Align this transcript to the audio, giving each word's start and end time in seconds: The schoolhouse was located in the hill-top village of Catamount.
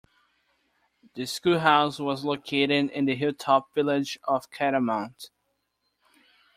The 1.13 1.27
schoolhouse 1.27 1.99
was 1.99 2.25
located 2.25 2.89
in 2.89 3.05
the 3.05 3.13
hill-top 3.13 3.71
village 3.75 4.17
of 4.23 4.49
Catamount. 4.49 5.29